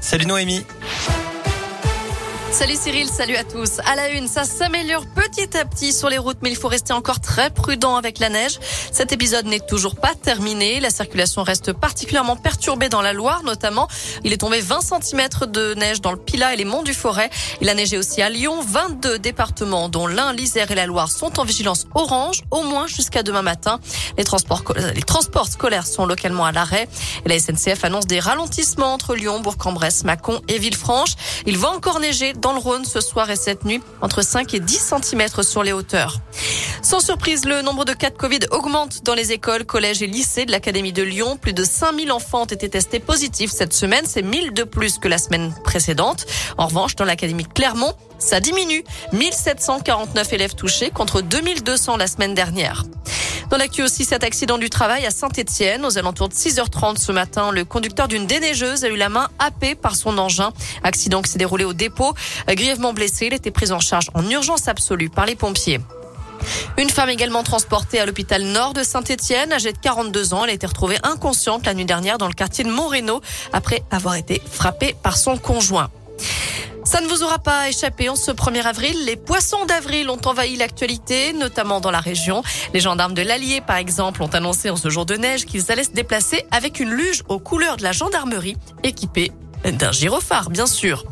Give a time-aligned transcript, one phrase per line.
[0.00, 0.64] Salut Noémie.
[2.56, 3.80] Salut Cyril, salut à tous.
[3.84, 6.94] À la une, ça s'améliore petit à petit sur les routes, mais il faut rester
[6.94, 8.58] encore très prudent avec la neige.
[8.90, 10.80] Cet épisode n'est toujours pas terminé.
[10.80, 13.88] La circulation reste particulièrement perturbée dans la Loire, notamment.
[14.24, 17.28] Il est tombé 20 cm de neige dans le Pilat et les monts du Forêt.
[17.60, 18.62] Il a neigé aussi à Lyon.
[18.66, 23.22] 22 départements, dont l'Ain, l'Isère et la Loire, sont en vigilance orange, au moins jusqu'à
[23.22, 23.80] demain matin.
[24.16, 24.62] Les transports,
[24.94, 26.88] les transports scolaires sont localement à l'arrêt.
[27.26, 31.16] La SNCF annonce des ralentissements entre Lyon, Bourg-en-Bresse, Mâcon et Villefranche.
[31.44, 34.92] Il va encore neiger le Rhône ce soir et cette nuit, entre 5 et 10
[35.02, 36.20] cm sur les hauteurs.
[36.82, 40.44] Sans surprise, le nombre de cas de Covid augmente dans les écoles, collèges et lycées
[40.44, 41.36] de l'Académie de Lyon.
[41.36, 44.04] Plus de 5000 enfants ont été testés positifs cette semaine.
[44.06, 46.26] C'est 1000 de plus que la semaine précédente.
[46.58, 48.84] En revanche, dans l'Académie de Clermont, ça diminue.
[49.12, 52.84] 1749 élèves touchés contre 2200 la semaine dernière.
[53.56, 55.86] Dans l'actu aussi, cet accident du travail à Saint-Etienne.
[55.86, 59.74] Aux alentours de 6h30 ce matin, le conducteur d'une déneigeuse a eu la main happée
[59.74, 60.52] par son engin.
[60.82, 62.12] Accident qui s'est déroulé au dépôt.
[62.46, 65.80] Grièvement blessé, il était pris en charge en urgence absolue par les pompiers.
[66.76, 70.44] Une femme également transportée à l'hôpital nord de Saint-Etienne, âgée de 42 ans.
[70.44, 73.22] Elle a été retrouvée inconsciente la nuit dernière dans le quartier de Montréno
[73.54, 75.88] après avoir été frappée par son conjoint.
[76.96, 78.08] Ça ne vous aura pas échappé.
[78.08, 82.42] En ce 1er avril, les poissons d'avril ont envahi l'actualité, notamment dans la région.
[82.72, 85.84] Les gendarmes de l'Allier, par exemple, ont annoncé en ce jour de neige qu'ils allaient
[85.84, 89.30] se déplacer avec une luge aux couleurs de la gendarmerie équipée
[89.72, 91.04] d'un gyrophare, bien sûr.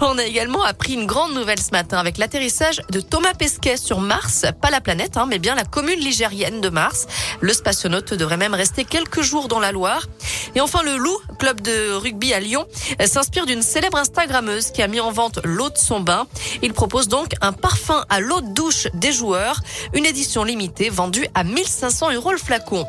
[0.00, 4.00] On a également appris une grande nouvelle ce matin avec l'atterrissage de Thomas Pesquet sur
[4.00, 7.06] Mars, pas la planète, hein, mais bien la commune ligérienne de Mars.
[7.40, 10.06] Le spationaute devrait même rester quelques jours dans la Loire.
[10.54, 12.66] Et enfin, le Loup, club de rugby à Lyon,
[13.04, 16.26] s'inspire d'une célèbre Instagrammeuse qui a mis en vente l'eau de son bain.
[16.62, 19.60] Il propose donc un parfum à l'eau de douche des joueurs,
[19.94, 22.86] une édition limitée vendue à 1500 euros le flacon.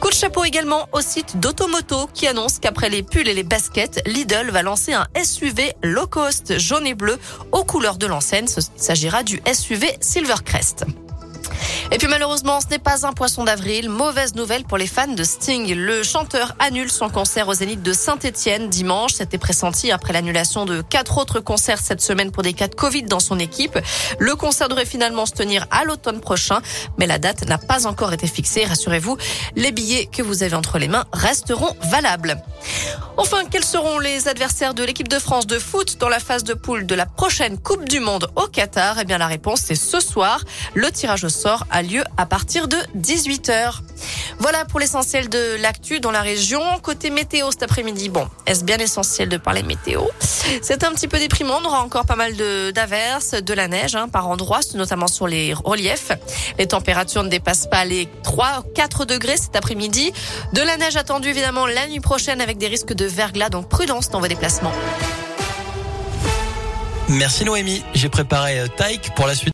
[0.00, 4.02] Coup de chapeau également au site d'Automoto qui annonce qu'après les pulls et les baskets,
[4.06, 7.18] Lidl va lancer un SUV low cost jaune et bleu
[7.52, 8.46] aux couleurs de l'enseigne.
[8.56, 10.84] Il s'agira du SUV Silvercrest.
[11.92, 13.88] Et puis malheureusement, ce n'est pas un poisson d'avril.
[13.88, 15.74] Mauvaise nouvelle pour les fans de Sting.
[15.74, 19.14] Le chanteur annule son concert au Zénith de Saint-Etienne dimanche.
[19.14, 23.02] C'était pressenti après l'annulation de quatre autres concerts cette semaine pour des cas de Covid
[23.02, 23.78] dans son équipe.
[24.18, 26.60] Le concert devrait finalement se tenir à l'automne prochain,
[26.98, 28.64] mais la date n'a pas encore été fixée.
[28.64, 29.16] Rassurez-vous,
[29.56, 32.40] les billets que vous avez entre les mains resteront valables.
[33.16, 36.54] Enfin, quels seront les adversaires de l'équipe de France de foot dans la phase de
[36.54, 38.98] poule de la prochaine Coupe du Monde au Qatar?
[39.00, 40.42] Eh bien, la réponse c'est ce soir.
[40.74, 43.80] Le tirage au sort a lieu à partir de 18h.
[44.38, 46.60] Voilà pour l'essentiel de l'actu dans la région.
[46.82, 50.02] Côté météo cet après-midi, bon, est-ce bien essentiel de parler météo?
[50.62, 51.58] C'est un petit peu déprimant.
[51.62, 52.34] On aura encore pas mal
[52.72, 56.12] d'averses, de, la neige hein, par endroits, notamment sur les reliefs.
[56.58, 60.12] Les températures ne dépassent pas les 3 4 degrés cet après-midi.
[60.52, 64.10] De la neige attendue évidemment la nuit prochaine avec des risques de verglas, donc prudence
[64.10, 64.72] dans vos déplacements.
[67.10, 67.82] Merci Noémie.
[67.92, 69.48] J'ai préparé euh, Taïk pour la suite.